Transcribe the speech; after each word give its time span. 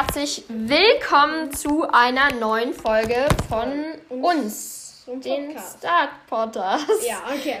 herzlich 0.00 0.44
willkommen 0.48 1.52
zu 1.52 1.86
einer 1.92 2.32
neuen 2.32 2.72
Folge 2.72 3.26
von 3.50 3.68
uns, 4.08 5.04
Zum 5.04 5.20
den. 5.20 5.50
Start 5.50 6.26
Podcast. 6.26 6.86
Ja, 7.06 7.22
okay. 7.30 7.58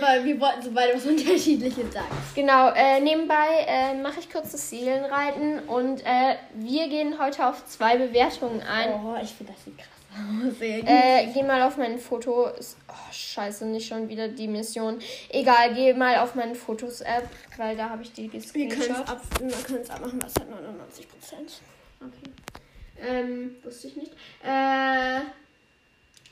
Weil 0.00 0.24
wir 0.24 0.40
wollten 0.40 0.62
so 0.62 0.70
beide 0.70 0.94
was 0.94 1.04
Unterschiedliches 1.04 1.92
sagen. 1.92 2.06
Genau, 2.34 2.70
äh, 2.70 2.98
nebenbei 3.00 3.66
äh, 3.66 3.94
mache 3.94 4.20
ich 4.20 4.32
kurz 4.32 4.52
das 4.52 4.70
Seelenreiten 4.70 5.58
und 5.68 6.00
äh, 6.06 6.36
wir 6.54 6.88
gehen 6.88 7.18
heute 7.20 7.46
auf 7.46 7.66
zwei 7.66 7.98
Bewertungen 7.98 8.62
ein. 8.62 8.94
Oh, 8.94 9.14
ich 9.22 9.34
finde, 9.34 9.52
das 9.52 9.64
sieht 9.66 9.76
krass 9.76 9.88
aus. 10.48 10.60
ey. 10.60 10.82
Äh, 10.86 11.32
geh 11.32 11.42
mal 11.42 11.62
auf 11.62 11.76
mein 11.76 11.98
Foto. 11.98 12.46
Ist, 12.48 12.76
oh, 12.88 13.12
scheiße, 13.12 13.66
nicht 13.66 13.86
schon 13.88 14.08
wieder 14.08 14.28
die 14.28 14.48
Mission. 14.48 14.98
Egal, 15.30 15.74
geh 15.74 15.92
mal 15.94 16.18
auf 16.18 16.34
meine 16.34 16.54
Fotos-App, 16.54 17.28
weil 17.56 17.76
da 17.76 17.90
habe 17.90 18.02
ich 18.02 18.12
die 18.12 18.32
wir 18.32 18.40
können 18.40 18.42
es 18.42 18.52
gescreenshot. 18.52 19.08
ab, 19.08 19.22
wir 19.40 19.50
können 19.50 19.82
es 19.82 19.90
abmachen, 19.90 20.22
was 20.22 20.34
hat 20.34 20.50
99 20.50 21.08
Prozent. 21.08 21.60
Okay. 22.00 22.30
Ähm, 23.00 23.56
wusste 23.62 23.88
ich 23.88 23.96
nicht. 23.96 24.12
Äh, 24.42 25.20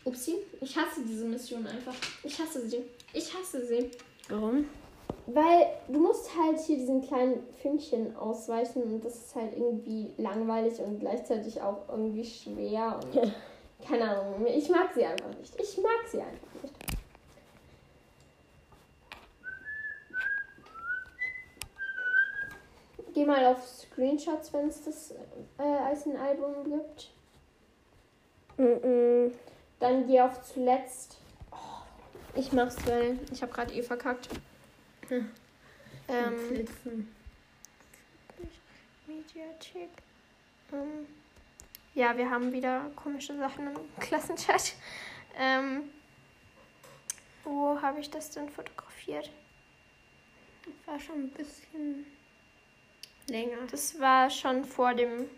upsi, 0.04 0.36
ich 0.60 0.76
hasse 0.76 1.02
diese 1.06 1.24
Mission 1.24 1.66
einfach. 1.66 1.94
Ich 2.22 2.38
hasse 2.38 2.68
sie. 2.68 2.82
Ich 3.12 3.32
hasse 3.34 3.64
sie. 3.66 3.90
Warum? 4.28 4.66
Weil 5.26 5.66
du 5.88 6.00
musst 6.00 6.30
halt 6.36 6.58
hier 6.60 6.76
diesen 6.76 7.02
kleinen 7.02 7.44
Fünkchen 7.60 8.16
ausweichen 8.16 8.82
und 8.82 9.04
das 9.04 9.14
ist 9.14 9.34
halt 9.36 9.52
irgendwie 9.56 10.10
langweilig 10.16 10.80
und 10.80 10.98
gleichzeitig 10.98 11.60
auch 11.60 11.88
irgendwie 11.88 12.24
schwer 12.24 12.98
und 13.02 13.32
keine 13.86 14.10
Ahnung. 14.10 14.46
Ich 14.46 14.68
mag 14.68 14.92
sie 14.94 15.04
einfach 15.04 15.28
nicht. 15.38 15.54
Ich 15.60 15.78
mag 15.78 16.06
sie 16.10 16.20
einfach 16.20 16.62
nicht. 16.62 16.74
Geh 23.14 23.26
mal 23.26 23.44
auf 23.44 23.66
Screenshots, 23.66 24.52
wenn 24.52 24.68
es 24.68 24.84
das 24.84 25.14
äh, 25.58 25.62
als 25.62 26.06
ein 26.06 26.16
Album 26.16 26.64
gibt. 26.64 27.10
Mm 28.56 29.32
Dann 29.78 30.06
geh 30.06 30.20
auf 30.20 30.42
zuletzt. 30.42 31.18
Oh, 31.50 31.56
ich 32.34 32.52
mach's, 32.52 32.76
weil 32.86 33.18
ich 33.30 33.42
habe 33.42 33.52
gerade 33.52 33.74
eh 33.74 33.82
verkackt. 33.82 34.28
Hm. 35.08 35.30
Ähm. 36.08 36.66
Mediathek. 39.06 39.90
Ähm, 40.72 41.06
ja, 41.94 42.16
wir 42.16 42.30
haben 42.30 42.52
wieder 42.52 42.90
komische 42.96 43.36
Sachen 43.36 43.68
im 43.68 43.76
Klassenchat. 44.00 44.74
Ähm, 45.38 45.90
wo 47.44 47.80
habe 47.80 48.00
ich 48.00 48.10
das 48.10 48.30
denn 48.30 48.48
fotografiert? 48.48 49.30
War 50.86 50.98
schon 50.98 51.24
ein 51.24 51.30
bisschen 51.30 52.06
länger. 53.28 53.58
Das 53.70 53.98
war 53.98 54.30
schon 54.30 54.64
vor 54.64 54.94
dem. 54.94 55.28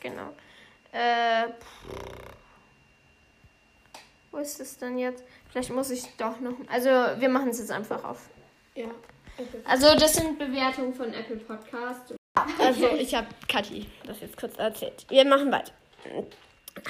Genau. 0.00 0.32
Äh, 0.92 1.48
wo 4.30 4.38
ist 4.38 4.60
es 4.60 4.76
denn 4.76 4.98
jetzt? 4.98 5.24
Vielleicht 5.50 5.70
muss 5.70 5.90
ich 5.90 6.04
doch 6.16 6.40
noch. 6.40 6.54
Also, 6.68 6.90
wir 6.90 7.28
machen 7.28 7.48
es 7.48 7.58
jetzt 7.58 7.70
einfach 7.70 8.04
auf. 8.04 8.28
Ja. 8.74 8.90
Also, 9.64 9.94
das 9.94 10.14
sind 10.14 10.38
Bewertungen 10.38 10.94
von 10.94 11.12
Apple 11.12 11.36
Podcast. 11.36 12.15
Also, 12.58 12.88
ich 12.96 13.14
habe 13.14 13.26
Kathi 13.48 13.86
das 14.06 14.20
jetzt 14.20 14.36
kurz 14.36 14.56
erzählt. 14.58 15.06
Wir 15.08 15.24
machen 15.24 15.50
weiter. 15.52 15.72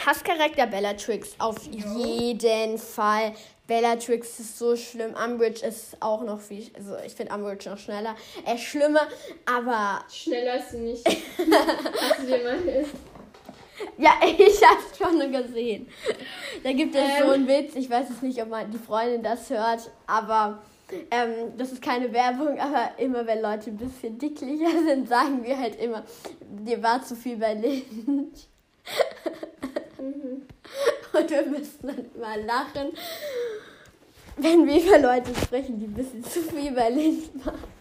Hasscharakter 0.05 0.67
Bellatrix 0.67 1.35
auf 1.39 1.57
jeden 1.67 2.79
Fall. 2.79 3.33
Bellatrix 3.67 4.39
ist 4.41 4.59
so 4.59 4.77
schlimm. 4.77 5.15
Umbridge 5.15 5.65
ist 5.67 5.97
auch 6.01 6.23
noch 6.23 6.41
viel. 6.41 6.71
Also, 6.77 6.97
ich 7.05 7.15
finde 7.15 7.35
Umbridge 7.35 7.69
noch 7.71 7.79
schneller. 7.79 8.15
Er 8.45 8.55
ist 8.55 8.63
schlimmer, 8.65 9.07
aber. 9.45 10.05
Schneller 10.13 10.59
ist 10.59 10.71
sie 10.71 10.79
nicht. 10.79 11.07
Hast 11.07 12.21
du 12.21 12.27
dir 12.27 12.43
mal. 12.45 12.59
Ja, 13.99 14.13
ich 14.27 14.61
hab's 14.63 14.97
schon 14.99 15.33
gesehen. 15.33 15.89
Da 16.63 16.73
gibt 16.73 16.95
es 16.95 17.03
so 17.19 17.25
Ähm. 17.25 17.31
einen 17.31 17.49
Witz. 17.49 17.75
Ich 17.77 17.91
weiß 17.91 18.09
jetzt 18.09 18.23
nicht, 18.23 18.41
ob 18.43 18.49
man 18.49 18.71
die 18.71 18.79
Freundin 18.79 19.23
das 19.23 19.51
hört, 19.51 19.91
aber. 20.07 20.63
Ähm, 21.11 21.57
das 21.57 21.73
ist 21.73 21.83
keine 21.83 22.13
Werbung, 22.13 22.61
aber 22.61 22.91
immer 22.99 23.27
wenn 23.27 23.43
Leute 23.43 23.71
ein 23.71 23.77
bisschen 23.77 24.19
dicklicher 24.19 24.71
sind, 24.87 25.09
sagen 25.09 25.43
wir 25.43 25.59
halt 25.59 25.81
immer, 25.81 26.05
dir 26.41 26.83
war 26.83 27.03
zu 27.03 27.17
viel 27.17 27.37
Berlin. 27.37 28.33
Und 31.13 31.31
wir 31.31 31.47
müssen 31.47 31.87
dann 31.87 32.11
immer 32.15 32.37
lachen, 32.37 32.93
wenn 34.37 34.67
wir 34.67 34.83
über 34.83 34.99
Leute 34.99 35.35
sprechen, 35.35 35.79
die 35.81 35.87
ein 35.87 35.95
bisschen 35.95 36.23
zu 36.23 36.43
viel 36.43 36.73
Berlin 36.73 37.23
machen. 37.45 37.77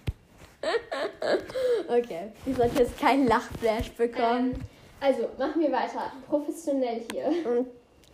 Okay, 1.88 2.32
ich 2.46 2.56
sollte 2.56 2.80
jetzt 2.80 3.00
keinen 3.00 3.28
Lachflash 3.28 3.92
bekommen. 3.92 4.54
Ähm, 4.54 4.62
also, 5.00 5.30
machen 5.38 5.62
wir 5.62 5.72
weiter. 5.72 6.12
Professionell 6.28 7.04
hier. 7.12 7.28
Und 7.48 7.68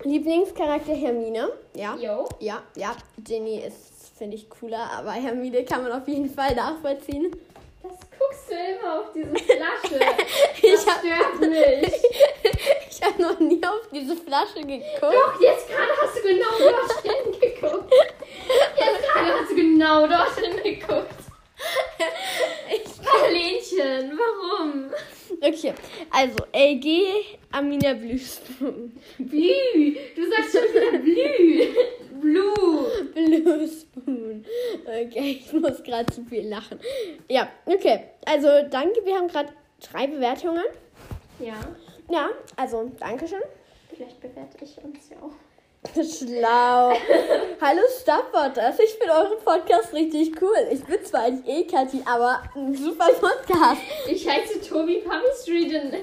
Lieblingscharakter 0.04 0.94
Hermine. 0.94 1.50
Ja. 1.76 1.96
Yo. 1.96 2.28
Ja, 2.40 2.62
ja. 2.76 2.96
Ginny 3.24 3.60
ist, 3.60 4.18
finde 4.18 4.36
ich, 4.36 4.50
cooler, 4.50 4.90
aber 4.98 5.12
Hermine 5.12 5.64
kann 5.64 5.84
man 5.84 5.92
auf 5.92 6.08
jeden 6.08 6.30
Fall 6.30 6.56
nachvollziehen. 6.56 7.36
Das 7.84 7.94
guckst 8.18 8.50
du 8.50 8.54
immer 8.54 9.00
auf 9.00 9.06
diese 9.14 9.30
Flasche. 9.36 10.00
Ich 10.62 10.72
Das 10.74 10.86
hab- 10.88 11.00
stört 11.00 11.40
mich. 11.50 11.94
Ich 12.92 13.02
habe 13.02 13.22
noch 13.22 13.40
nie 13.40 13.62
auf 13.64 13.88
diese 13.92 14.16
Flasche 14.16 14.62
geguckt. 14.62 15.02
Doch, 15.02 15.42
jetzt 15.42 15.68
gerade 15.68 15.92
hast 16.02 16.18
du 16.18 16.22
genau 16.22 16.52
dort 16.60 17.02
hingeguckt. 17.02 17.94
Jetzt 18.78 19.04
gerade 19.14 19.34
hast 19.40 19.50
du 19.52 19.56
genau 19.56 20.08
dort 20.08 20.36
hingeguckt. 20.38 21.16
Marlenchen, 23.04 24.18
warum? 24.18 24.92
Okay, 25.44 25.74
also 26.12 26.38
LG 26.54 26.86
Amina 27.52 27.94
Bluespoon. 27.94 28.94
Blü. 29.18 29.96
Du 30.16 30.30
sagst 30.30 30.52
schon 30.52 30.70
wieder 30.74 31.00
Blü. 31.00 31.74
Blue. 32.22 32.86
Bluespoon. 33.14 34.46
Okay, 34.86 35.42
ich 35.44 35.52
muss 35.54 35.82
gerade 35.84 36.14
zu 36.14 36.24
viel 36.26 36.48
lachen. 36.48 36.80
Ja, 37.28 37.50
okay. 37.66 38.02
Also 38.26 38.48
danke, 38.70 39.04
wir 39.04 39.16
haben 39.16 39.28
gerade 39.28 39.52
drei 39.92 40.06
Bewertungen. 40.08 40.64
Ja, 41.40 41.60
Ja, 42.10 42.30
also 42.56 42.92
Dankeschön. 43.00 43.42
vielleicht 43.90 44.20
bewerte 44.22 44.58
ich 44.64 44.78
uns 44.84 45.10
ja 45.10 45.18
auch. 45.24 45.34
Schlau. 45.94 46.94
Hallo 47.60 47.82
Stopbotters, 48.00 48.80
ich 48.80 48.92
finde 48.94 49.14
euren 49.14 49.40
Podcast 49.44 49.92
richtig 49.94 50.40
cool. 50.42 50.56
Ich 50.72 50.84
bin 50.84 51.04
zwar 51.04 51.30
nicht 51.30 51.48
eh 51.48 51.64
Kathi, 51.66 52.02
aber 52.06 52.44
ein 52.56 52.76
super 52.76 53.08
Podcast. 53.20 53.82
Ich 54.08 54.28
heiße 54.30 54.62
Tobi 54.62 55.00
Puppy 55.00 55.26
Street 55.42 55.72
in, 55.72 55.94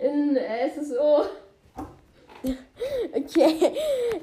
in 0.00 0.38
SSO. 0.70 1.26
Okay, 3.12 3.72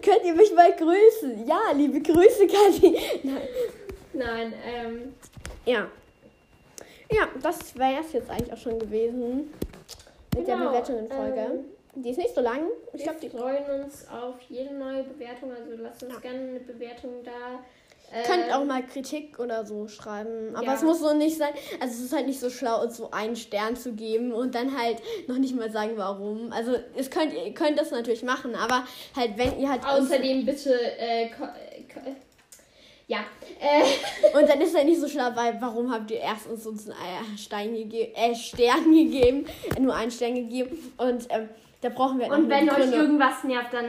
könnt 0.02 0.24
ihr 0.25 0.34
mich 0.34 0.53
mal 0.53 0.72
grüßen? 0.75 1.47
Ja, 1.47 1.59
liebe 1.75 2.02
Grüße, 2.02 2.47
Kathi. 2.47 2.97
Nein. 3.23 3.41
Nein, 4.13 4.53
ähm, 4.66 5.13
Ja. 5.66 5.88
Ja, 7.12 7.28
das 7.44 7.78
wäre 7.78 8.02
es 8.06 8.13
jetzt 8.13 8.29
eigentlich 8.29 8.53
auch 8.53 8.58
schon 8.58 8.79
gewesen 8.79 9.53
mit 10.35 10.47
der 10.47 10.56
Genau, 10.56 10.69
Bewertungen-Folge. 10.69 11.40
ähm, 11.40 11.66
die 11.96 12.09
ist 12.09 12.18
nicht 12.18 12.34
so 12.34 12.41
lang. 12.41 12.68
Ich 12.94 13.00
wir 13.00 13.03
glaube, 13.03 13.19
die 13.22 13.29
freuen 13.29 13.84
uns 13.84 14.07
auf 14.07 14.35
jede 14.50 14.74
neue 14.74 15.03
Bewertung. 15.03 15.52
Also 15.52 15.81
lasst 15.81 16.03
uns 16.03 16.13
Ja. 16.13 16.19
gerne 16.19 16.40
eine 16.40 16.59
Bewertung 16.59 17.24
da. 17.24 17.59
könnt 18.25 18.47
Ähm, 18.47 18.53
auch 18.53 18.66
mal 18.66 18.84
Kritik 18.85 19.40
oder 19.40 19.66
so 19.66 19.88
schreiben. 19.88 20.56
Aber 20.56 20.66
ja. 20.66 20.74
es 20.74 20.84
muss 20.84 21.00
so 21.00 21.13
nicht 21.13 21.38
sein. 21.38 21.53
Also 21.79 21.96
es 21.96 22.06
ist 22.06 22.13
halt 22.13 22.28
nicht 22.28 22.40
so 22.40 22.50
schlau, 22.50 22.81
uns 22.81 22.97
so 22.97 23.12
einen 23.12 23.35
Stern 23.35 23.75
zu 23.75 23.94
geben 23.94 24.34
und 24.34 24.56
dann 24.56 24.78
halt 24.78 24.97
noch 25.28 25.38
nicht 25.38 25.56
mal 25.56 25.72
sagen, 25.72 25.94
warum. 25.96 26.52
Also 26.52 26.75
es 26.96 27.09
könnt 27.09 27.34
ihr 27.34 27.53
könnt 27.53 27.79
das 27.79 27.91
natürlich 27.91 28.23
machen, 28.23 28.56
aber 28.56 28.85
halt 29.16 29.38
wenn 29.38 29.59
ihr 29.59 29.69
halt 29.69 29.85
Außerdem 29.85 30.46
bitte. 30.46 30.73
Äh, 30.97 31.25
äh, 31.25 31.29
ja. 33.08 33.19
Äh, 33.59 34.38
und 34.38 34.47
dann 34.47 34.62
ist 34.62 34.73
er 34.73 34.85
nicht 34.85 35.00
so 35.00 35.08
schlau, 35.08 35.31
weil 35.35 35.58
warum 35.59 35.91
habt 35.91 36.09
ihr 36.12 36.19
erstens 36.19 36.66
uns 36.66 36.90
einen 36.90 36.97
äh, 36.97 37.38
Stein 37.38 37.73
gegeben, 37.73 38.13
äh, 38.16 38.34
Stern 38.35 38.85
gegeben, 38.94 39.46
äh, 39.75 39.79
nur 39.81 39.94
einen 39.94 40.12
Stern 40.12 40.35
gegeben 40.35 40.93
und 40.97 41.28
ähm, 41.29 41.49
da 41.81 41.89
brauchen 41.89 42.19
wir 42.19 42.28
und 42.28 42.47
wenn 42.47 42.69
euch 42.69 42.91
irgendwas 42.91 43.43
nervt, 43.43 43.73
dann 43.73 43.87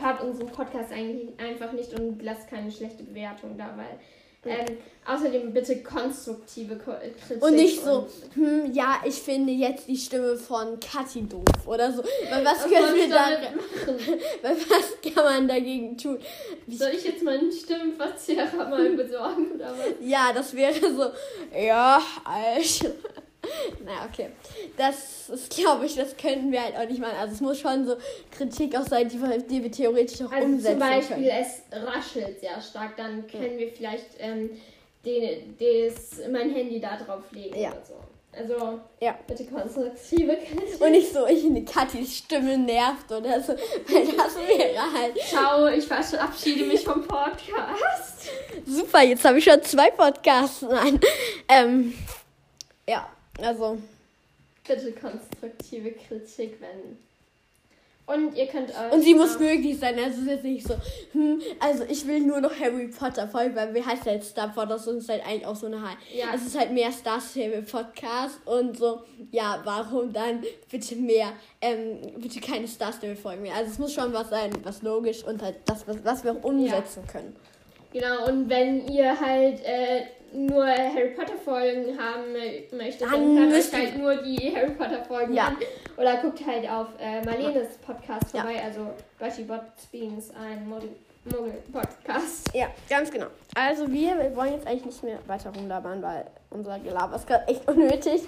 hört 0.00 0.22
unseren 0.22 0.48
Podcast 0.48 0.92
eigentlich 0.92 1.38
einfach 1.40 1.72
nicht 1.72 1.98
und 1.98 2.22
lasst 2.22 2.48
keine 2.48 2.70
schlechte 2.70 3.02
Bewertung 3.02 3.56
da, 3.56 3.74
weil. 3.76 3.98
Ähm, 4.46 4.76
außerdem 5.06 5.54
bitte 5.54 5.82
konstruktive 5.82 6.76
Ko 6.76 6.90
äh, 6.90 7.12
Kritik. 7.12 7.42
Und 7.42 7.54
nicht 7.54 7.82
so, 7.82 8.06
hm, 8.34 8.74
ja, 8.74 9.00
ich 9.02 9.14
finde 9.14 9.52
jetzt 9.52 9.88
die 9.88 9.96
Stimme 9.96 10.36
von 10.36 10.78
Kathi 10.80 11.22
doof 11.22 11.66
oder 11.66 11.90
so. 11.90 12.02
Weil 12.30 12.44
was 12.44 12.58
Was 12.58 12.70
können 12.70 12.94
wir 12.94 13.08
da, 13.08 13.26
weil 14.42 14.56
was 14.68 15.14
kann 15.14 15.24
man 15.24 15.48
dagegen 15.48 15.96
tun? 15.96 16.18
Soll 16.68 16.90
ich 16.90 17.04
jetzt 17.04 17.22
meinen 17.22 17.50
Stimmenverzerrer 17.50 18.68
mal 18.68 18.90
besorgen 18.90 19.52
oder 19.52 19.70
was? 19.70 19.94
Ja, 20.00 20.30
das 20.34 20.54
wäre 20.54 20.74
so, 20.74 21.06
ja, 21.58 22.02
Alter. 22.22 22.90
Naja, 23.84 24.08
okay. 24.12 24.30
Das 24.76 25.28
ist, 25.28 25.54
glaube 25.56 25.86
ich, 25.86 25.94
das 25.96 26.16
könnten 26.16 26.50
wir 26.52 26.62
halt 26.62 26.76
auch 26.76 26.88
nicht 26.88 27.00
machen. 27.00 27.16
Also 27.18 27.34
es 27.34 27.40
muss 27.40 27.58
schon 27.60 27.86
so 27.86 27.96
Kritik 28.30 28.76
auch 28.78 28.86
sein, 28.86 29.08
die 29.08 29.20
wir, 29.20 29.38
die 29.38 29.62
wir 29.62 29.70
theoretisch 29.72 30.20
auch 30.22 30.32
Also 30.32 30.46
umsetzen 30.46 30.78
zum 30.80 30.88
Beispiel, 30.88 31.16
können. 31.16 31.28
es 31.28 31.62
raschelt 31.86 32.40
sehr 32.40 32.60
stark, 32.60 32.96
dann 32.96 33.26
können 33.26 33.58
wir 33.58 33.68
vielleicht 33.70 34.06
ähm, 34.18 34.50
den, 35.04 35.56
des, 35.58 36.20
mein 36.30 36.50
Handy 36.50 36.80
da 36.80 36.96
drauf 36.96 37.22
legen 37.32 37.58
Ja. 37.58 37.70
oder 37.72 37.82
so. 37.84 37.94
Also, 38.36 38.80
Ja. 39.00 39.16
bitte 39.28 39.44
konstruktive 39.44 40.36
Kritik. 40.36 40.80
Und 40.80 40.90
nicht 40.90 41.12
so, 41.12 41.24
ich 41.24 41.42
finde 41.42 41.62
Katis 41.64 42.16
Stimme 42.16 42.58
nervt 42.58 43.12
oder 43.12 43.40
so. 43.40 43.52
Weil 43.86 44.06
das 44.06 44.36
wäre 44.36 44.80
halt. 44.92 45.16
Ciao, 45.20 45.68
ich 45.68 45.84
verabschiede 45.84 46.64
mich 46.64 46.82
vom 46.82 47.06
Podcast. 47.06 48.28
Super, 48.66 49.02
jetzt 49.02 49.24
habe 49.24 49.38
ich 49.38 49.44
schon 49.44 49.62
zwei 49.62 49.88
Podcasts. 49.92 50.62
Nein. 50.62 50.98
Ähm, 51.48 51.94
ja, 52.88 53.08
also. 53.42 53.78
Bitte 54.66 54.92
konstruktive 54.92 55.92
Kritik, 55.92 56.58
wenn. 56.60 56.98
Und 58.06 58.36
ihr 58.36 58.46
könnt 58.46 58.68
euch. 58.68 58.92
Und 58.92 59.02
sie 59.02 59.14
muss 59.14 59.36
auch- 59.36 59.40
möglich 59.40 59.78
sein. 59.78 59.94
Also 59.98 60.16
es 60.16 60.18
ist 60.24 60.28
jetzt 60.28 60.44
nicht 60.44 60.66
so, 60.68 60.74
hm, 61.12 61.40
also 61.58 61.84
ich 61.84 62.06
will 62.06 62.20
nur 62.20 62.38
noch 62.42 62.52
Harry 62.60 62.88
Potter 62.88 63.26
folgen, 63.28 63.56
weil 63.56 63.74
wie 63.74 63.82
heißt 63.82 64.04
jetzt 64.04 64.30
Star 64.32 64.48
Potter? 64.48 64.74
Das 64.74 64.86
ist 64.86 65.08
halt 65.08 65.24
eigentlich 65.26 65.46
auch 65.46 65.56
so 65.56 65.66
eine 65.66 65.80
Halt. 65.80 65.96
Ja. 66.14 66.26
Es 66.34 66.44
ist 66.46 66.58
halt 66.58 66.70
mehr 66.72 66.92
Star 66.92 67.18
Stable 67.18 67.62
Podcast 67.62 68.46
und 68.46 68.76
so, 68.76 69.02
ja, 69.30 69.58
warum 69.64 70.12
dann 70.12 70.44
bitte 70.70 70.96
mehr, 70.96 71.32
ähm, 71.62 71.96
bitte 72.18 72.40
keine 72.40 72.68
Star 72.68 72.92
Stable 72.92 73.16
Folgen 73.16 73.40
mehr. 73.40 73.54
Also 73.54 73.70
es 73.70 73.78
muss 73.78 73.94
schon 73.94 74.12
was 74.12 74.28
sein, 74.28 74.50
was 74.64 74.82
logisch 74.82 75.24
und 75.24 75.40
halt 75.42 75.56
das, 75.64 75.88
was, 75.88 76.04
was 76.04 76.24
wir 76.24 76.32
auch 76.32 76.44
umsetzen 76.44 77.06
können. 77.06 77.34
Genau, 77.94 78.26
und 78.28 78.48
wenn 78.50 78.86
ihr 78.88 79.18
halt 79.18 79.64
äh, 79.64 80.02
nur 80.32 80.66
Harry 80.66 81.14
Potter 81.16 81.36
Folgen 81.44 81.96
haben 81.98 82.24
mö- 82.34 82.76
möchtet, 82.76 83.02
Dann 83.02 83.12
dann 83.12 83.38
hört 83.38 83.52
euch 83.54 83.72
halt 83.72 83.96
nur 83.96 84.16
die 84.16 84.54
Harry 84.54 84.72
Potter 84.72 85.02
Folgen 85.04 85.32
Ja. 85.32 85.44
an. 85.46 85.56
Oder 85.96 86.16
guckt 86.16 86.44
halt 86.44 86.68
auf 86.68 86.88
äh, 87.00 87.24
Marlenes 87.24 87.78
Podcast 87.78 88.34
Ja. 88.34 88.42
vorbei, 88.42 88.60
also 88.64 88.90
Betty 89.18 89.44
Bots 89.44 89.86
Beans, 89.92 90.30
ein 90.34 90.68
Muggel-Podcast. 90.68 92.50
Ja, 92.52 92.66
ganz 92.90 93.10
genau. 93.10 93.26
Also 93.54 93.90
wir, 93.90 94.18
wir 94.18 94.34
wollen 94.36 94.54
jetzt 94.54 94.66
eigentlich 94.66 94.86
nicht 94.86 95.02
mehr 95.04 95.18
weiter 95.26 95.50
rumlabern, 95.54 96.02
weil 96.02 96.26
unser 96.50 96.78
Gelaber 96.80 97.16
ist 97.16 97.26
gerade 97.26 97.46
echt 97.48 97.66
unnötig. 97.68 98.22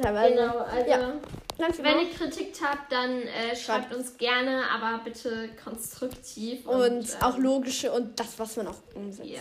Teilweise. 0.00 0.34
Genau, 0.34 0.58
also 0.58 0.90
Ja. 0.90 1.12
Ganz 1.58 1.78
wenn 1.78 1.98
ihr 1.98 2.10
Kritik 2.10 2.52
habt, 2.62 2.92
dann 2.92 3.22
äh, 3.22 3.56
schreibt 3.56 3.92
uns 3.92 4.16
gerne, 4.16 4.62
aber 4.70 5.02
bitte 5.02 5.50
konstruktiv. 5.62 6.64
und 6.66 7.00
ähm, 7.00 7.22
auch 7.22 7.36
logische 7.36 7.90
und 7.90 8.18
das, 8.18 8.38
was 8.38 8.56
man 8.56 8.68
auch 8.68 8.76
umsetzt. 8.94 9.28
Ja. 9.28 9.40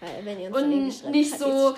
Weil 0.00 0.24
wenn 0.26 0.40
ihr 0.40 0.48
uns 0.48 0.56
Und 0.58 0.92
schreibt, 0.92 1.14
nicht 1.14 1.32
hat 1.32 1.40
so-. 1.40 1.74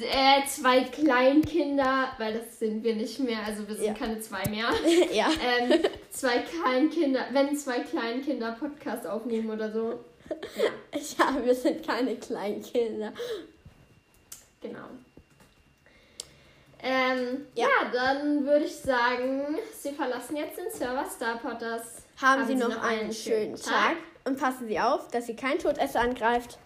Äh, 0.00 0.46
zwei 0.46 0.84
Kleinkinder, 0.84 2.10
weil 2.18 2.34
das 2.34 2.60
sind 2.60 2.84
wir 2.84 2.94
nicht 2.94 3.18
mehr, 3.18 3.38
also 3.44 3.66
wir 3.66 3.74
sind 3.74 3.86
Ja. 3.86 3.94
keine 3.94 4.20
zwei 4.20 4.48
mehr. 4.48 4.68
ja. 5.12 5.28
ähm, 5.42 5.80
zwei 6.10 6.38
Kleinkinder, 6.38 7.26
wenn 7.32 7.56
zwei 7.56 7.80
Kleinkinder 7.80 8.52
Podcast 8.52 9.04
aufnehmen 9.04 9.50
oder 9.50 9.72
so. 9.72 9.98
Ja, 10.56 11.00
ja, 11.18 11.44
wir 11.44 11.54
sind 11.54 11.84
keine 11.84 12.16
kleinen 12.16 12.62
Kinder. 12.62 13.12
genau. 14.60 14.86
Ähm, 16.84 17.46
Ja. 17.54 17.64
ja. 17.66 17.90
dann 17.92 18.44
würde 18.46 18.66
ich 18.66 18.76
sagen, 18.76 19.58
Sie 19.80 19.92
verlassen 19.92 20.36
jetzt 20.36 20.58
den 20.58 20.70
Server 20.70 21.06
Starpotters. 21.16 22.02
Haben, 22.20 22.46
Sie 22.46 22.54
noch 22.54 22.80
einen 22.82 23.12
schönen 23.12 23.56
Tag. 23.56 23.96
und 24.24 24.38
passen 24.38 24.68
Sie 24.68 24.78
auf, 24.78 25.08
dass 25.08 25.26
Sie 25.26 25.34
kein 25.34 25.58
Todesser 25.58 26.00
angreift. 26.00 26.58